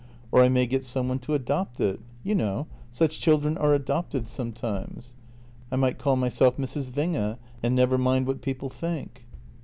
[0.31, 4.27] Or I may get some one to adopt it; you know, such children are adopted
[4.27, 5.13] sometimes.
[5.71, 6.89] I might call myself Mrs.
[6.91, 9.27] Winge and never mind what people think."